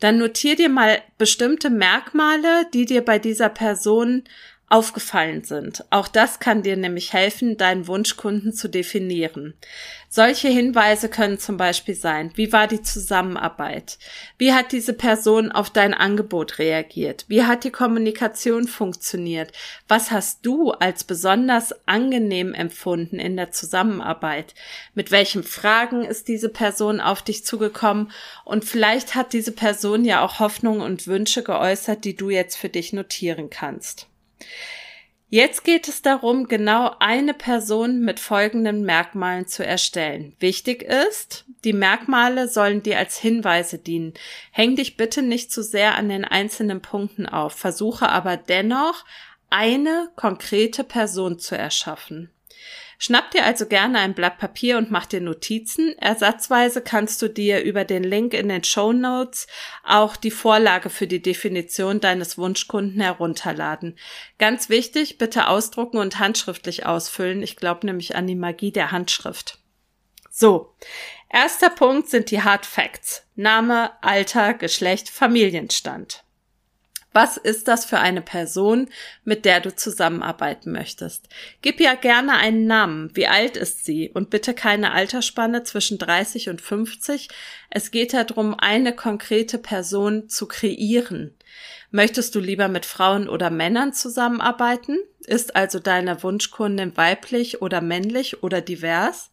dann 0.01 0.19
notier 0.19 0.57
dir 0.57 0.69
mal 0.69 1.03
bestimmte 1.19 1.71
Merkmale, 1.71 2.67
die 2.73 2.85
dir 2.85 3.05
bei 3.05 3.19
dieser 3.19 3.49
Person 3.49 4.25
aufgefallen 4.69 5.45
sind. 5.45 5.85
Auch 5.91 6.09
das 6.09 6.41
kann 6.41 6.63
dir 6.63 6.77
nämlich 6.77 7.13
helfen, 7.13 7.57
deinen 7.57 7.87
Wunschkunden 7.87 8.53
zu 8.53 8.69
definieren. 8.69 9.55
Solche 10.09 10.49
Hinweise 10.49 11.09
können 11.09 11.39
zum 11.39 11.57
Beispiel 11.57 11.95
sein, 11.95 12.31
wie 12.35 12.53
war 12.53 12.67
die 12.67 12.83
Zusammenarbeit? 12.83 13.99
Wie 14.39 14.53
hat 14.53 14.73
diese 14.73 14.95
Person 14.95 15.53
auf 15.53 15.71
dein 15.71 15.93
Angebot 15.93 16.59
reagiert? 16.59 17.25
Wie 17.29 17.43
hat 17.43 17.65
die 17.65 17.73
Kommunikation 17.73 18.67
funktioniert? 18.67 19.53
Was 19.89 20.11
hast 20.11 20.47
du 20.47 20.71
als 20.71 21.05
besonders 21.05 21.75
angenehm 21.87 22.55
empfunden 22.55 23.19
in 23.19 23.37
der 23.37 23.51
Zusammenarbeit? 23.51 24.55
Mit 24.95 25.11
welchen 25.11 25.43
Fragen 25.43 26.05
ist 26.05 26.29
diese 26.29 26.49
Person 26.49 27.01
auf 27.01 27.23
dich 27.23 27.45
zugekommen? 27.45 28.13
Und 28.45 28.65
vielleicht 28.65 29.15
hat 29.15 29.33
diese 29.33 29.53
Person 29.53 30.05
ja 30.05 30.25
auch 30.25 30.39
Hoffnungen 30.39 30.81
und 30.81 31.07
Wünsche 31.07 31.43
geäußert, 31.43 32.05
die 32.05 32.17
du 32.17 32.31
jetzt 32.31 32.57
für 32.57 32.69
dich 32.69 32.93
notieren 32.93 33.51
kannst. 33.51 34.09
Jetzt 35.29 35.65
geht 35.65 35.89
es 35.89 36.01
darum, 36.01 36.47
genau 36.47 36.95
eine 37.01 37.35
Person 37.35 38.01
mit 38.01 38.21
folgenden 38.21 38.85
Merkmalen 38.85 39.49
zu 39.49 39.67
erstellen. 39.67 40.37
Wichtig 40.39 40.83
ist, 40.83 41.45
die 41.65 41.73
Merkmale 41.73 42.47
sollen 42.47 42.85
dir 42.85 42.99
als 42.99 43.19
Hinweise 43.19 43.79
dienen. 43.79 44.15
Häng 44.53 44.77
dich 44.77 44.97
bitte 44.97 45.23
nicht 45.23 45.51
zu 45.51 45.65
sehr 45.65 45.97
an 45.97 46.09
den 46.09 46.25
einzelnen 46.25 46.81
Punkten 46.83 47.27
auf, 47.27 47.55
versuche 47.55 48.09
aber 48.11 48.37
dennoch, 48.37 49.05
eine 49.51 50.09
konkrete 50.15 50.85
Person 50.85 51.39
zu 51.39 51.57
erschaffen. 51.57 52.31
Schnapp 52.99 53.31
dir 53.33 53.45
also 53.45 53.67
gerne 53.67 53.99
ein 53.99 54.15
Blatt 54.15 54.39
Papier 54.39 54.79
und 54.79 54.91
mach 54.91 55.07
dir 55.07 55.21
Notizen. 55.21 55.97
Ersatzweise 55.99 56.81
kannst 56.81 57.21
du 57.23 57.29
dir 57.29 57.63
über 57.63 57.85
den 57.85 58.05
Link 58.05 58.35
in 58.35 58.49
den 58.49 58.65
Show 58.65 58.93
Notes 58.93 59.47
auch 59.83 60.17
die 60.17 60.31
Vorlage 60.31 60.91
für 60.91 61.07
die 61.07 61.23
Definition 61.23 62.01
deines 62.01 62.39
Wunschkunden 62.39 63.01
herunterladen. 63.01 63.97
Ganz 64.39 64.69
wichtig, 64.69 65.19
bitte 65.19 65.49
ausdrucken 65.49 65.99
und 65.99 66.19
handschriftlich 66.19 66.87
ausfüllen. 66.87 67.43
Ich 67.43 67.57
glaube 67.57 67.87
nämlich 67.87 68.17
an 68.17 68.27
die 68.27 68.37
Magie 68.37 68.73
der 68.73 68.91
Handschrift. 68.93 69.59
So. 70.31 70.75
Erster 71.29 71.71
Punkt 71.71 72.09
sind 72.09 72.31
die 72.31 72.43
Hard 72.43 72.67
Facts. 72.67 73.27
Name, 73.35 73.91
Alter, 74.03 74.55
Geschlecht, 74.55 75.09
Familienstand. 75.09 76.24
Was 77.15 77.37
ist 77.37 77.69
das 77.69 77.85
für 77.85 78.01
eine 78.01 78.23
Person, 78.23 78.89
mit 79.23 79.45
der 79.45 79.61
du 79.61 79.75
zusammenarbeiten 79.75 80.73
möchtest? 80.73 81.29
Gib 81.63 81.79
ja 81.79 81.95
gerne 81.95 82.33
einen 82.33 82.67
Namen. 82.67 83.11
Wie 83.15 83.29
alt 83.29 83.57
ist 83.57 83.85
sie? 83.85 84.11
Und 84.13 84.31
bitte 84.31 84.53
keine 84.53 84.91
Altersspanne 84.91 85.63
zwischen 85.63 85.99
30 85.99 86.49
und 86.49 86.61
50. 86.61 87.29
Es 87.71 87.93
geht 87.93 88.15
darum, 88.15 88.57
eine 88.59 88.93
konkrete 88.97 89.59
Person 89.59 90.29
zu 90.29 90.49
kreieren. 90.49 91.33
Möchtest 91.93 92.35
du 92.35 92.41
lieber 92.41 92.67
mit 92.67 92.85
Frauen 92.85 93.29
oder 93.29 93.49
Männern 93.49 93.93
zusammenarbeiten? 93.93 94.99
Ist 95.25 95.55
also 95.55 95.79
deine 95.79 96.21
Wunschkundin 96.25 96.97
weiblich 96.97 97.63
oder 97.63 97.81
männlich 97.81 98.43
oder 98.43 98.61
divers? 98.61 99.31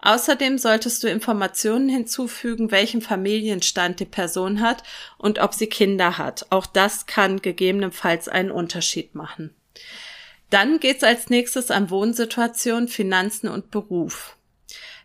Außerdem 0.00 0.58
solltest 0.58 1.02
du 1.02 1.08
Informationen 1.08 1.88
hinzufügen, 1.88 2.70
welchen 2.70 3.02
Familienstand 3.02 4.00
die 4.00 4.04
Person 4.04 4.60
hat 4.60 4.82
und 5.18 5.38
ob 5.38 5.54
sie 5.54 5.66
Kinder 5.66 6.18
hat. 6.18 6.46
Auch 6.50 6.66
das 6.66 7.06
kann 7.06 7.40
gegebenenfalls 7.40 8.28
einen 8.28 8.50
Unterschied 8.50 9.14
machen. 9.14 9.54
Dann 10.50 10.78
geht's 10.78 11.02
als 11.02 11.28
nächstes 11.28 11.70
an 11.70 11.90
Wohnsituation, 11.90 12.88
Finanzen 12.88 13.48
und 13.48 13.70
Beruf. 13.70 14.36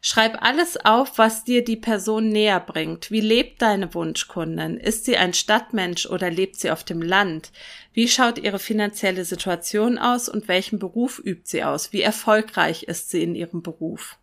Schreib 0.03 0.41
alles 0.43 0.77
auf, 0.83 1.19
was 1.19 1.43
dir 1.43 1.63
die 1.63 1.75
Person 1.75 2.29
näher 2.29 2.59
bringt. 2.59 3.11
Wie 3.11 3.21
lebt 3.21 3.61
deine 3.61 3.93
Wunschkundin? 3.93 4.77
Ist 4.77 5.05
sie 5.05 5.15
ein 5.15 5.35
Stadtmensch 5.35 6.07
oder 6.07 6.31
lebt 6.31 6.55
sie 6.55 6.71
auf 6.71 6.83
dem 6.83 7.03
Land? 7.03 7.51
Wie 7.93 8.07
schaut 8.07 8.39
ihre 8.39 8.57
finanzielle 8.57 9.25
Situation 9.25 9.99
aus 9.99 10.27
und 10.27 10.47
welchen 10.47 10.79
Beruf 10.79 11.21
übt 11.23 11.43
sie 11.45 11.63
aus? 11.63 11.93
Wie 11.93 12.01
erfolgreich 12.01 12.83
ist 12.83 13.11
sie 13.11 13.21
in 13.21 13.35
ihrem 13.35 13.61
Beruf? 13.61 14.17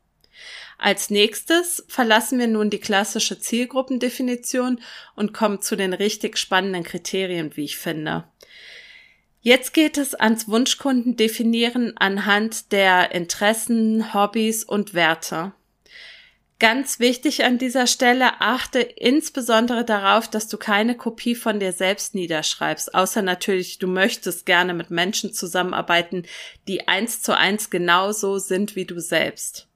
Als 0.78 1.10
nächstes 1.10 1.84
verlassen 1.88 2.38
wir 2.38 2.46
nun 2.46 2.70
die 2.70 2.78
klassische 2.78 3.40
Zielgruppendefinition 3.40 4.80
und 5.16 5.34
kommen 5.34 5.60
zu 5.60 5.76
den 5.76 5.92
richtig 5.92 6.38
spannenden 6.38 6.84
Kriterien, 6.84 7.56
wie 7.56 7.64
ich 7.64 7.78
finde. 7.78 8.24
Jetzt 9.40 9.72
geht 9.72 9.98
es 9.98 10.14
ans 10.14 10.48
Wunschkunden 10.48 11.16
definieren 11.16 11.96
anhand 11.96 12.72
der 12.72 13.12
Interessen, 13.12 14.12
Hobbys 14.12 14.64
und 14.64 14.94
Werte. 14.94 15.52
Ganz 16.60 16.98
wichtig 16.98 17.44
an 17.44 17.56
dieser 17.56 17.86
Stelle, 17.86 18.40
achte 18.40 18.80
insbesondere 18.80 19.84
darauf, 19.84 20.28
dass 20.28 20.48
du 20.48 20.58
keine 20.58 20.96
Kopie 20.96 21.36
von 21.36 21.60
dir 21.60 21.72
selbst 21.72 22.16
niederschreibst, 22.16 22.94
außer 22.94 23.22
natürlich, 23.22 23.78
du 23.78 23.86
möchtest 23.86 24.44
gerne 24.44 24.74
mit 24.74 24.90
Menschen 24.90 25.32
zusammenarbeiten, 25.32 26.24
die 26.66 26.88
eins 26.88 27.22
zu 27.22 27.36
eins 27.36 27.70
genauso 27.70 28.38
sind 28.38 28.74
wie 28.74 28.86
du 28.86 29.00
selbst. 29.00 29.67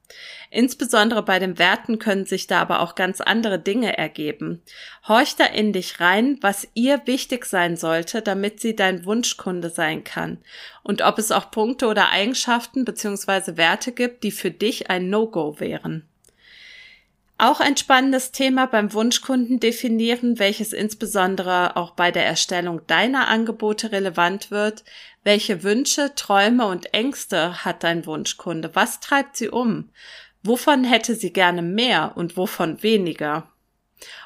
Insbesondere 0.51 1.23
bei 1.23 1.39
den 1.39 1.59
Werten 1.59 1.99
können 1.99 2.27
sich 2.27 2.47
da 2.47 2.61
aber 2.61 2.81
auch 2.81 2.95
ganz 2.95 3.21
andere 3.21 3.59
Dinge 3.59 3.97
ergeben. 3.97 4.63
Horch 5.09 5.35
da 5.37 5.47
in 5.47 5.73
dich 5.73 5.99
rein, 6.01 6.39
was 6.43 6.69
ihr 6.75 7.03
wichtig 7.07 7.47
sein 7.47 7.77
sollte, 7.77 8.21
damit 8.21 8.61
sie 8.61 8.77
dein 8.77 9.07
Wunschkunde 9.07 9.71
sein 9.71 10.05
kann. 10.05 10.39
Und 10.83 11.03
ob 11.03 11.19
es 11.19 11.33
auch 11.33 11.51
Punkte 11.51 11.87
oder 11.87 12.11
Eigenschaften 12.11 12.85
bzw. 12.85 13.57
Werte 13.57 13.93
gibt, 13.93 14.25
die 14.25 14.31
für 14.31 14.51
dich 14.51 14.91
ein 14.91 15.09
No-Go 15.09 15.59
wären. 15.59 16.07
Auch 17.43 17.59
ein 17.59 17.77
spannendes 17.77 18.31
Thema 18.31 18.67
beim 18.67 18.93
Wunschkunden 18.93 19.59
definieren, 19.59 20.39
welches 20.39 20.73
insbesondere 20.73 21.75
auch 21.75 21.91
bei 21.91 22.13
der 22.13 22.25
Erstellung 22.25 22.87
deiner 22.87 23.27
Angebote 23.27 23.91
relevant 23.91 24.53
wird. 24.53 24.85
Welche 25.25 25.65
Wünsche, 25.65 26.15
Träume 26.15 26.67
und 26.67 26.95
Ängste 26.95 27.65
hat 27.65 27.83
dein 27.83 28.07
Wunschkunde? 28.07 28.71
Was 28.75 29.01
treibt 29.01 29.37
sie 29.37 29.49
um? 29.49 29.91
Wovon 30.45 30.85
hätte 30.85 31.17
sie 31.17 31.33
gerne 31.33 31.63
mehr 31.63 32.13
und 32.15 32.37
wovon 32.37 32.81
weniger? 32.85 33.49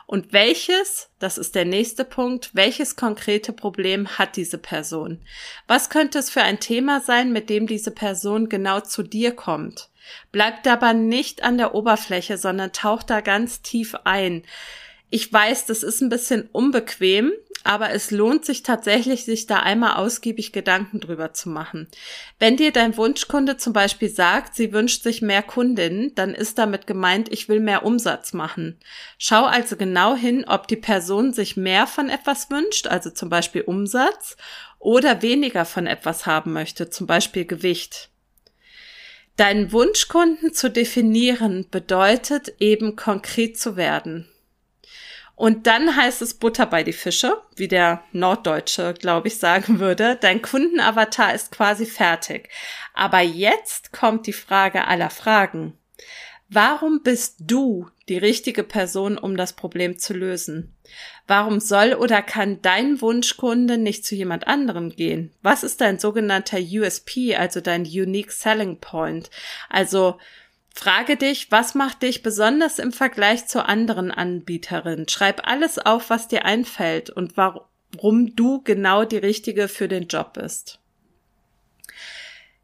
Und 0.05 0.35
welches, 0.35 1.09
das 1.19 1.39
ist 1.39 1.55
der 1.55 1.65
nächste 1.65 2.05
Punkt, 2.05 2.51
welches 2.53 2.97
konkrete 2.97 3.55
Problem 3.55 4.19
hat 4.19 4.37
diese 4.37 4.59
Person? 4.59 5.23
Was 5.67 5.89
könnte 5.89 6.19
es 6.19 6.29
für 6.29 6.43
ein 6.43 6.61
Thema 6.61 7.01
sein, 7.01 7.33
mit 7.33 7.49
dem 7.49 7.67
diese 7.67 7.93
Person 7.93 8.51
genau 8.51 8.81
zu 8.81 9.03
dir 9.03 9.35
kommt? 9.35 9.89
Bleib 10.33 10.63
dabei 10.63 10.93
nicht 10.93 11.43
an 11.43 11.59
der 11.59 11.75
Oberfläche, 11.75 12.39
sondern 12.39 12.73
tauch 12.73 13.03
da 13.03 13.21
ganz 13.21 13.63
tief 13.63 13.95
ein. 14.05 14.43
Ich 15.09 15.33
weiß, 15.33 15.67
das 15.67 15.83
ist 15.83 16.01
ein 16.01 16.09
bisschen 16.09 16.49
unbequem, 16.51 17.33
aber 17.67 17.91
es 17.91 18.11
lohnt 18.11 18.45
sich 18.45 18.63
tatsächlich, 18.63 19.25
sich 19.25 19.47
da 19.47 19.61
einmal 19.61 19.95
ausgiebig 19.95 20.53
Gedanken 20.53 21.01
drüber 21.01 21.33
zu 21.33 21.49
machen. 21.49 21.89
Wenn 22.39 22.57
dir 22.57 22.73
dein 22.73 22.97
Wunschkunde 22.97 23.57
zum 23.57 23.73
Beispiel 23.73 24.09
sagt, 24.09 24.55
sie 24.55 24.73
wünscht 24.73 25.03
sich 25.03 25.23
mehr 25.23 25.43
Kundinnen, 25.43 26.15
dann 26.15 26.35
ist 26.35 26.59
damit 26.59 26.87
gemeint, 26.87 27.33
ich 27.33 27.49
will 27.49 27.61
mehr 27.61 27.85
Umsatz 27.85 28.33
machen. 28.33 28.79
Schau 29.19 29.45
also 29.45 29.77
genau 29.77 30.15
hin, 30.15 30.45
ob 30.47 30.69
die 30.69 30.77
Person 30.77 31.33
sich 31.33 31.57
mehr 31.57 31.87
von 31.87 32.09
etwas 32.09 32.51
wünscht, 32.51 32.87
also 32.87 33.11
zum 33.11 33.29
Beispiel 33.29 33.63
Umsatz, 33.63 34.37
oder 34.79 35.23
weniger 35.23 35.65
von 35.65 35.87
etwas 35.87 36.27
haben 36.27 36.53
möchte, 36.53 36.91
zum 36.91 37.07
Beispiel 37.07 37.45
Gewicht. 37.45 38.11
Deinen 39.37 39.71
Wunschkunden 39.71 40.55
zu 40.55 40.71
definieren 40.71 41.67
bedeutet 41.71 42.55
eben 42.59 42.97
konkret 42.97 43.59
zu 43.59 43.77
werden. 43.77 44.29
Und 45.35 45.67
dann 45.67 45.95
heißt 45.95 46.23
es 46.23 46.33
Butter 46.33 46.65
bei 46.65 46.83
die 46.83 46.95
Fische, 46.95 47.43
wie 47.57 47.69
der 47.69 48.03
Norddeutsche, 48.13 48.95
glaube 48.95 49.29
ich, 49.29 49.39
sagen 49.39 49.81
würde. 49.81 50.17
Dein 50.17 50.41
Kundenavatar 50.41 51.35
ist 51.35 51.53
quasi 51.53 51.85
fertig. 51.85 52.49
Aber 52.95 53.21
jetzt 53.21 53.93
kommt 53.93 54.27
die 54.27 54.33
Frage 54.33 54.87
aller 54.89 55.11
Fragen. 55.11 55.75
Warum 56.49 57.03
bist 57.03 57.37
du 57.41 57.89
die 58.09 58.19
richtige 58.19 58.63
Person, 58.63 59.19
um 59.19 59.37
das 59.37 59.55
Problem 59.55 59.99
zu 59.99 60.15
lösen? 60.15 60.77
Warum 61.27 61.59
soll 61.59 61.95
oder 61.95 62.23
kann 62.23 62.63
dein 62.63 63.01
Wunschkunde 63.01 63.79
nicht 63.79 64.05
zu 64.05 64.15
jemand 64.15 64.47
anderem 64.47 64.91
gehen? 64.91 65.33
Was 65.43 65.65
ist 65.65 65.81
dein 65.81 65.99
sogenannter 65.99 66.59
USP, 66.59 67.35
also 67.35 67.61
dein 67.61 67.83
Unique 67.83 68.31
Selling 68.31 68.79
Point? 68.79 69.31
Also 69.69 70.19
Frage 70.79 71.17
dich, 71.17 71.51
was 71.51 71.75
macht 71.75 72.03
dich 72.03 72.23
besonders 72.23 72.79
im 72.79 72.93
Vergleich 72.93 73.47
zu 73.47 73.65
anderen 73.65 74.11
Anbieterinnen? 74.11 75.09
Schreib 75.09 75.49
alles 75.49 75.79
auf, 75.79 76.11
was 76.11 76.29
dir 76.29 76.45
einfällt 76.45 77.09
und 77.09 77.39
warum 77.39 78.37
du 78.37 78.61
genau 78.63 79.05
die 79.07 79.17
richtige 79.17 79.69
für 79.69 79.89
den 79.89 80.07
Job 80.07 80.35
bist. 80.35 80.79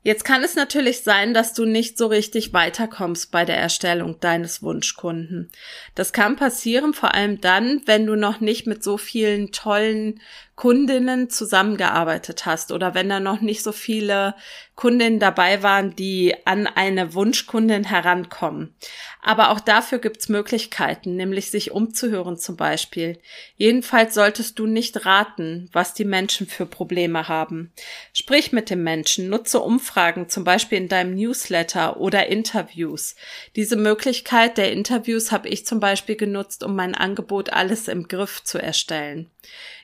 Jetzt 0.05 0.25
kann 0.25 0.43
es 0.43 0.57
natürlich 0.57 1.03
sein, 1.03 1.33
dass 1.33 1.55
du 1.55 1.65
nicht 1.65 1.97
so 1.97 2.09
richtig 2.09 2.53
weiterkommst 2.53 3.31
bei 3.31 3.45
der 3.45 3.57
Erstellung 3.57 4.19
deines 4.19 4.61
Wunschkunden. 4.61 5.51
Das 5.95 6.13
kann 6.13 6.35
passieren, 6.35 6.93
vor 6.93 7.15
allem 7.15 7.41
dann, 7.41 7.83
wenn 7.87 8.07
du 8.07 8.17
noch 8.17 8.41
nicht 8.41 8.67
mit 8.67 8.83
so 8.83 8.99
vielen 8.99 9.53
tollen 9.53 10.21
Kundinnen 10.55 11.31
zusammengearbeitet 11.31 12.45
hast 12.45 12.73
oder 12.73 12.95
wenn 12.95 13.09
da 13.09 13.21
noch 13.21 13.41
nicht 13.41 13.63
so 13.63 13.73
viele 13.73 14.35
Kundinnen 14.75 15.19
dabei 15.19 15.63
waren, 15.63 15.97
die 15.97 16.35
an 16.45 16.67
eine 16.67 17.15
Wunschkundin 17.15 17.85
herankommen. 17.85 18.75
Aber 19.23 19.51
auch 19.51 19.61
dafür 19.61 19.99
gibt's 19.99 20.29
Möglichkeiten, 20.29 21.17
nämlich 21.17 21.51
sich 21.51 21.71
umzuhören 21.71 22.37
zum 22.37 22.57
Beispiel. 22.57 23.19
Jedenfalls 23.57 24.15
solltest 24.15 24.59
du 24.59 24.67
nicht 24.67 25.07
raten, 25.07 25.71
was 25.73 25.95
die 25.95 26.05
Menschen 26.05 26.47
für 26.47 26.67
Probleme 26.67 27.29
haben. 27.29 27.73
Sprich 28.13 28.53
mit 28.53 28.69
dem 28.69 28.83
Menschen, 28.83 29.29
nutze 29.31 29.61
Umfragen, 29.61 30.29
zum 30.29 30.45
Beispiel 30.45 30.79
in 30.79 30.89
deinem 30.89 31.15
Newsletter 31.15 31.99
oder 31.99 32.27
Interviews. 32.27 33.15
Diese 33.57 33.77
Möglichkeit 33.77 34.59
der 34.59 34.73
Interviews 34.73 35.33
habe 35.33 35.49
ich 35.49 35.65
zum 35.65 35.81
Beispiel 35.81 36.17
genutzt, 36.17 36.63
um 36.63 36.77
mein 36.77 36.95
Angebot 36.95 37.53
alles 37.53 37.89
im 37.89 38.09
Griff 38.09 38.43
zu 38.43 38.59
erstellen. 38.59 39.31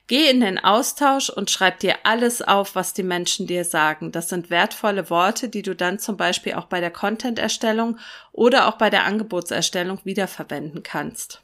Geh 0.08 0.30
in 0.30 0.40
den 0.40 0.58
Austausch 0.58 1.28
und 1.28 1.50
schreib 1.50 1.80
dir 1.80 1.96
alles 2.04 2.40
auf, 2.40 2.74
was 2.74 2.94
die 2.94 3.02
Menschen 3.02 3.46
dir 3.46 3.66
sagen. 3.66 4.10
Das 4.10 4.30
sind 4.30 4.48
wertvolle 4.48 5.10
Worte, 5.10 5.50
die 5.50 5.60
du 5.60 5.76
dann 5.76 5.98
zum 5.98 6.16
Beispiel 6.16 6.54
auch 6.54 6.64
bei 6.64 6.80
der 6.80 6.90
Content-Erstellung 6.90 7.98
oder 8.32 8.68
auch 8.68 8.78
bei 8.78 8.88
der 8.88 9.04
Angebotserstellung 9.04 10.00
wiederverwenden 10.04 10.82
kannst. 10.82 11.42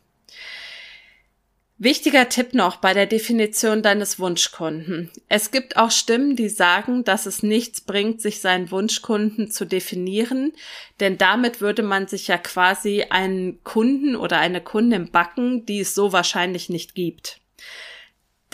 Wichtiger 1.76 2.30
Tipp 2.30 2.54
noch 2.54 2.76
bei 2.76 2.94
der 2.94 3.04
Definition 3.04 3.82
deines 3.82 4.18
Wunschkunden. 4.18 5.10
Es 5.28 5.50
gibt 5.50 5.76
auch 5.76 5.90
Stimmen, 5.90 6.34
die 6.34 6.48
sagen, 6.48 7.04
dass 7.04 7.26
es 7.26 7.42
nichts 7.42 7.82
bringt, 7.82 8.22
sich 8.22 8.40
seinen 8.40 8.70
Wunschkunden 8.70 9.50
zu 9.50 9.66
definieren, 9.66 10.52
denn 11.00 11.18
damit 11.18 11.60
würde 11.60 11.82
man 11.82 12.06
sich 12.06 12.28
ja 12.28 12.38
quasi 12.38 13.06
einen 13.10 13.62
Kunden 13.62 14.16
oder 14.16 14.38
eine 14.38 14.62
Kundin 14.62 15.10
backen, 15.10 15.66
die 15.66 15.80
es 15.80 15.94
so 15.94 16.12
wahrscheinlich 16.12 16.70
nicht 16.70 16.94
gibt. 16.94 17.40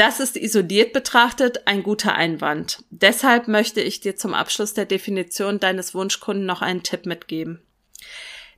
Das 0.00 0.19
ist 0.19 0.38
isoliert 0.38 0.95
betrachtet 0.95 1.66
ein 1.66 1.83
guter 1.83 2.14
Einwand. 2.14 2.83
Deshalb 2.88 3.49
möchte 3.49 3.83
ich 3.83 4.00
dir 4.00 4.16
zum 4.16 4.33
Abschluss 4.33 4.73
der 4.73 4.87
Definition 4.87 5.61
deines 5.61 5.95
Wunschkunden 5.95 6.47
noch 6.47 6.62
einen 6.62 6.83
Tipp 6.83 7.04
mitgeben. 7.04 7.61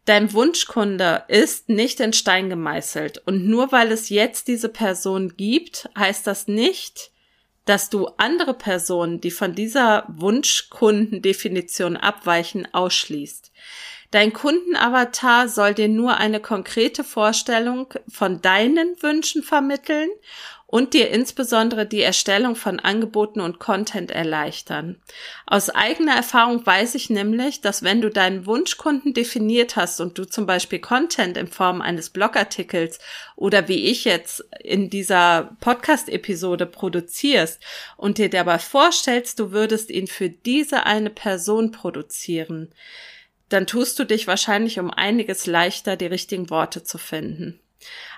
Dein 0.04 0.32
Wunschkunde 0.34 1.24
ist 1.26 1.68
nicht 1.68 1.98
in 1.98 2.12
Stein 2.12 2.48
gemeißelt 2.48 3.26
und 3.26 3.44
nur 3.44 3.72
weil 3.72 3.90
es 3.90 4.08
jetzt 4.08 4.46
diese 4.46 4.68
Person 4.68 5.36
gibt, 5.36 5.90
heißt 5.98 6.28
das 6.28 6.46
nicht, 6.46 7.10
dass 7.64 7.90
du 7.90 8.06
andere 8.18 8.54
Personen, 8.54 9.20
die 9.20 9.32
von 9.32 9.56
dieser 9.56 10.04
Wunschkundendefinition 10.06 11.96
abweichen, 11.96 12.72
ausschließt. 12.72 13.50
Dein 14.12 14.34
Kundenavatar 14.34 15.48
soll 15.48 15.72
dir 15.72 15.88
nur 15.88 16.18
eine 16.18 16.38
konkrete 16.38 17.02
Vorstellung 17.02 17.94
von 18.06 18.42
deinen 18.42 19.02
Wünschen 19.02 19.42
vermitteln 19.42 20.10
und 20.72 20.94
dir 20.94 21.10
insbesondere 21.10 21.84
die 21.84 22.00
Erstellung 22.00 22.56
von 22.56 22.80
Angeboten 22.80 23.42
und 23.42 23.58
Content 23.58 24.10
erleichtern. 24.10 24.96
Aus 25.44 25.68
eigener 25.68 26.14
Erfahrung 26.16 26.64
weiß 26.64 26.94
ich 26.94 27.10
nämlich, 27.10 27.60
dass 27.60 27.82
wenn 27.82 28.00
du 28.00 28.08
deinen 28.08 28.46
Wunschkunden 28.46 29.12
definiert 29.12 29.76
hast 29.76 30.00
und 30.00 30.16
du 30.16 30.24
zum 30.24 30.46
Beispiel 30.46 30.78
Content 30.78 31.36
in 31.36 31.46
Form 31.48 31.82
eines 31.82 32.08
Blogartikels 32.08 33.00
oder 33.36 33.68
wie 33.68 33.90
ich 33.90 34.06
jetzt 34.06 34.46
in 34.60 34.88
dieser 34.88 35.54
Podcast-Episode 35.60 36.64
produzierst 36.64 37.62
und 37.98 38.16
dir 38.16 38.30
dabei 38.30 38.58
vorstellst, 38.58 39.40
du 39.40 39.52
würdest 39.52 39.90
ihn 39.90 40.06
für 40.06 40.30
diese 40.30 40.86
eine 40.86 41.10
Person 41.10 41.70
produzieren, 41.70 42.72
dann 43.50 43.66
tust 43.66 43.98
du 43.98 44.04
dich 44.04 44.26
wahrscheinlich 44.26 44.78
um 44.78 44.90
einiges 44.90 45.44
leichter, 45.44 45.96
die 45.96 46.06
richtigen 46.06 46.48
Worte 46.48 46.82
zu 46.82 46.96
finden. 46.96 47.60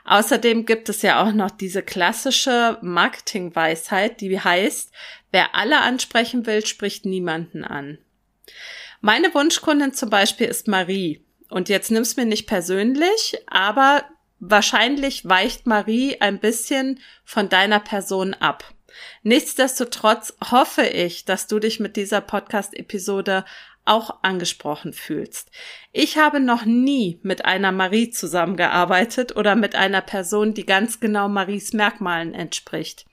Außerdem 0.05 0.67
gibt 0.67 0.89
es 0.89 1.03
ja 1.03 1.23
auch 1.23 1.33
noch 1.33 1.51
diese 1.51 1.83
klassische 1.83 2.79
Marketingweisheit, 2.83 4.21
die 4.21 4.39
heißt, 4.39 4.93
wer 5.31 5.55
alle 5.55 5.81
ansprechen 5.81 6.47
will, 6.47 6.65
spricht 6.67 7.07
niemanden 7.07 7.65
an. 7.65 7.99
Meine 9.01 9.33
Wunschkundin 9.35 9.93
zum 9.93 10.11
Beispiel 10.11 10.47
ist 10.47 10.69
Marie. 10.69 11.25
Und 11.49 11.69
jetzt 11.69 11.91
nimm's 11.91 12.17
mir 12.17 12.27
nicht 12.27 12.47
persönlich, 12.47 13.37
aber 13.47 14.05
wahrscheinlich 14.41 15.29
weicht 15.29 15.67
Marie 15.67 16.21
ein 16.21 16.39
bisschen 16.39 17.01
von 17.25 17.49
deiner 17.49 17.81
Person 17.81 18.35
ab. 18.35 18.65
Nichtsdestotrotz 19.23 20.35
hoffe 20.51 20.87
ich, 20.87 21.25
dass 21.25 21.47
du 21.47 21.59
dich 21.59 21.81
mit 21.81 21.97
dieser 21.97 22.21
Podcast-Episode 22.21 23.45
auch 23.85 24.23
angesprochen 24.23 24.93
fühlst. 24.93 25.51
Ich 25.93 26.17
habe 26.17 26.41
noch 26.41 26.65
nie 26.65 27.19
mit 27.23 27.45
einer 27.45 27.73
Marie 27.73 28.11
zusammengearbeitet 28.11 29.37
oder 29.37 29.57
mit 29.57 29.75
einer 29.75 30.01
Person, 30.01 30.55
die 30.55 30.67
ganz 30.67 31.01
genau 31.01 31.29
Maries 31.29 31.73
Merkmalen 31.73 32.35
entspricht. 32.35 33.07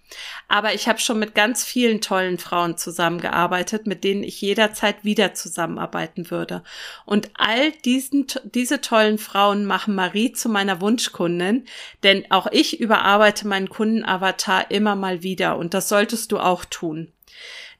Aber 0.47 0.73
ich 0.73 0.87
habe 0.87 0.99
schon 0.99 1.19
mit 1.19 1.35
ganz 1.35 1.63
vielen 1.63 2.01
tollen 2.01 2.37
Frauen 2.37 2.77
zusammengearbeitet, 2.77 3.87
mit 3.87 4.03
denen 4.03 4.23
ich 4.23 4.41
jederzeit 4.41 5.03
wieder 5.03 5.33
zusammenarbeiten 5.33 6.29
würde. 6.29 6.63
Und 7.05 7.29
all 7.35 7.71
diesen, 7.71 8.27
diese 8.43 8.81
tollen 8.81 9.17
Frauen 9.17 9.65
machen 9.65 9.95
Marie 9.95 10.33
zu 10.33 10.49
meiner 10.49 10.81
Wunschkundin, 10.81 11.65
denn 12.03 12.29
auch 12.29 12.47
ich 12.51 12.79
überarbeite 12.79 13.47
meinen 13.47 13.69
Kundenavatar 13.69 14.69
immer 14.71 14.95
mal 14.95 15.23
wieder 15.23 15.57
und 15.57 15.73
das 15.73 15.89
solltest 15.89 16.31
du 16.31 16.39
auch 16.39 16.65
tun. 16.65 17.11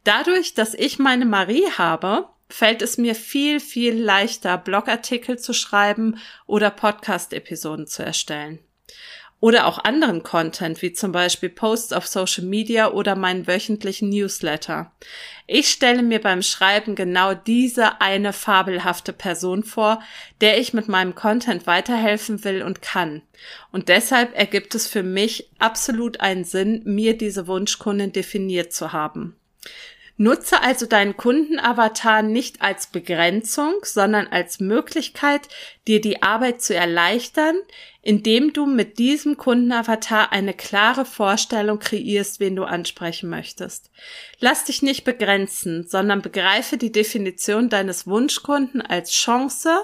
Dadurch, 0.03 0.53
dass 0.53 0.73
ich 0.73 0.97
meine 0.99 1.25
Marie 1.25 1.69
habe, 1.77 2.29
fällt 2.51 2.81
es 2.81 2.97
mir 2.97 3.15
viel, 3.15 3.59
viel 3.59 3.95
leichter, 4.01 4.57
Blogartikel 4.57 5.39
zu 5.39 5.53
schreiben 5.53 6.19
oder 6.45 6.69
Podcast-Episoden 6.69 7.87
zu 7.87 8.03
erstellen. 8.03 8.59
Oder 9.41 9.65
auch 9.65 9.83
anderen 9.83 10.21
Content, 10.21 10.83
wie 10.83 10.93
zum 10.93 11.11
Beispiel 11.11 11.49
Posts 11.49 11.93
auf 11.93 12.05
Social 12.05 12.45
Media 12.45 12.91
oder 12.91 13.15
meinen 13.15 13.47
wöchentlichen 13.47 14.09
Newsletter. 14.09 14.91
Ich 15.47 15.69
stelle 15.69 16.03
mir 16.03 16.21
beim 16.21 16.43
Schreiben 16.43 16.93
genau 16.93 17.33
diese 17.33 18.01
eine 18.01 18.33
fabelhafte 18.33 19.13
Person 19.13 19.63
vor, 19.63 19.99
der 20.41 20.59
ich 20.59 20.73
mit 20.73 20.87
meinem 20.87 21.15
Content 21.15 21.65
weiterhelfen 21.65 22.43
will 22.43 22.61
und 22.61 22.83
kann. 22.83 23.23
Und 23.71 23.89
deshalb 23.89 24.37
ergibt 24.37 24.75
es 24.75 24.85
für 24.85 25.01
mich 25.01 25.49
absolut 25.57 26.19
einen 26.19 26.43
Sinn, 26.43 26.83
mir 26.85 27.17
diese 27.17 27.47
Wunschkundin 27.47 28.11
definiert 28.11 28.73
zu 28.73 28.93
haben. 28.93 29.35
Nutze 30.21 30.61
also 30.61 30.85
deinen 30.85 31.17
Kundenavatar 31.17 32.21
nicht 32.21 32.61
als 32.61 32.85
Begrenzung, 32.85 33.73
sondern 33.81 34.27
als 34.27 34.59
Möglichkeit, 34.59 35.47
dir 35.87 35.99
die 35.99 36.21
Arbeit 36.21 36.61
zu 36.61 36.75
erleichtern, 36.75 37.55
indem 38.03 38.53
du 38.53 38.67
mit 38.67 38.99
diesem 38.99 39.37
Kundenavatar 39.37 40.31
eine 40.31 40.53
klare 40.53 41.05
Vorstellung 41.05 41.79
kreierst, 41.79 42.39
wen 42.39 42.55
du 42.55 42.65
ansprechen 42.65 43.31
möchtest. 43.31 43.89
Lass 44.39 44.65
dich 44.65 44.83
nicht 44.83 45.05
begrenzen, 45.05 45.87
sondern 45.87 46.21
begreife 46.21 46.77
die 46.77 46.91
Definition 46.91 47.69
deines 47.69 48.05
Wunschkunden 48.05 48.79
als 48.79 49.13
Chance, 49.13 49.75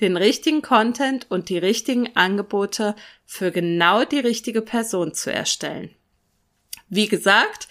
den 0.00 0.16
richtigen 0.16 0.62
Content 0.62 1.26
und 1.30 1.50
die 1.50 1.58
richtigen 1.58 2.16
Angebote 2.16 2.96
für 3.26 3.50
genau 3.50 4.06
die 4.06 4.20
richtige 4.20 4.62
Person 4.62 5.12
zu 5.12 5.30
erstellen. 5.30 5.90
Wie 6.88 7.06
gesagt, 7.06 7.68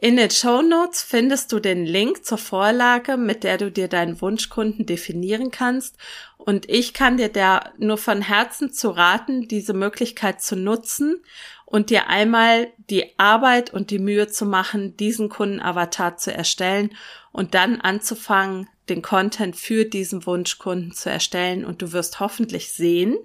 in 0.00 0.16
den 0.16 0.30
Show 0.30 0.62
Notes 0.62 1.02
findest 1.02 1.52
du 1.52 1.60
den 1.60 1.84
Link 1.84 2.24
zur 2.24 2.38
Vorlage, 2.38 3.16
mit 3.16 3.44
der 3.44 3.58
du 3.58 3.70
dir 3.70 3.86
deinen 3.88 4.20
Wunschkunden 4.20 4.86
definieren 4.86 5.50
kannst. 5.50 5.96
Und 6.38 6.68
ich 6.70 6.94
kann 6.94 7.18
dir 7.18 7.28
da 7.28 7.70
nur 7.76 7.98
von 7.98 8.22
Herzen 8.22 8.72
zu 8.72 8.90
raten, 8.90 9.46
diese 9.46 9.74
Möglichkeit 9.74 10.40
zu 10.40 10.56
nutzen 10.56 11.22
und 11.66 11.90
dir 11.90 12.08
einmal 12.08 12.68
die 12.88 13.18
Arbeit 13.18 13.74
und 13.74 13.90
die 13.90 13.98
Mühe 13.98 14.26
zu 14.28 14.46
machen, 14.46 14.96
diesen 14.96 15.28
Kundenavatar 15.28 16.16
zu 16.16 16.32
erstellen 16.32 16.96
und 17.30 17.54
dann 17.54 17.80
anzufangen, 17.80 18.68
den 18.88 19.02
Content 19.02 19.54
für 19.54 19.84
diesen 19.84 20.24
Wunschkunden 20.24 20.92
zu 20.92 21.10
erstellen. 21.10 21.64
Und 21.64 21.82
du 21.82 21.92
wirst 21.92 22.20
hoffentlich 22.20 22.72
sehen, 22.72 23.18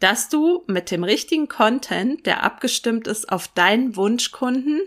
dass 0.00 0.28
du 0.28 0.64
mit 0.66 0.90
dem 0.90 1.04
richtigen 1.04 1.48
Content, 1.48 2.26
der 2.26 2.42
abgestimmt 2.42 3.06
ist 3.06 3.30
auf 3.30 3.48
deinen 3.48 3.96
Wunschkunden, 3.96 4.80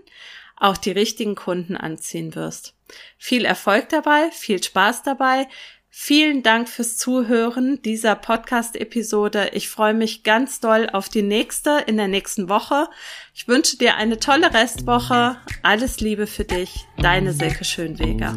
auch 0.60 0.78
die 0.78 0.92
richtigen 0.92 1.36
Kunden 1.36 1.76
anziehen 1.76 2.36
wirst. 2.36 2.76
Viel 3.18 3.46
Erfolg 3.46 3.90
dabei, 3.90 4.30
viel 4.32 4.62
Spaß 4.62 5.04
dabei. 5.04 5.48
Vielen 5.92 6.44
Dank 6.44 6.70
fürs 6.70 6.98
Zuhören 6.98 7.82
dieser 7.82 8.16
Podcast-Episode. 8.16 9.50
Ich 9.54 9.70
freue 9.70 9.96
mich 9.96 10.24
ganz 10.24 10.60
doll 10.60 10.88
auf 10.92 11.10
die 11.10 11.24
nächste 11.24 11.84
in 11.88 11.98
der 11.98 12.08
nächsten 12.08 12.48
Woche. 12.48 12.88
Ich 13.34 13.48
wünsche 13.48 13.76
dir 13.78 13.96
eine 13.96 14.20
tolle 14.20 14.54
Restwoche. 14.54 15.38
Alles 15.64 16.00
Liebe 16.00 16.28
für 16.28 16.46
dich, 16.46 16.86
deine 16.98 17.34
Silke 17.34 17.66
Schönweger. 17.66 18.36